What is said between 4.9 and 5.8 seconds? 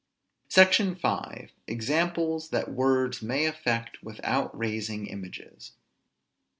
IMAGES.